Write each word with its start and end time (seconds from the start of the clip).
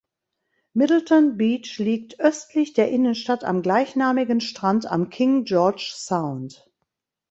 Middleton 0.73 1.37
Beach 1.37 1.77
liegt 1.77 2.19
östlich 2.19 2.73
der 2.73 2.89
Innenstadt 2.89 3.43
am 3.43 3.61
gleichnamigen 3.61 4.41
Strand 4.41 4.87
am 4.87 5.11
King 5.11 5.43
George 5.43 5.91
Sound. 5.93 6.67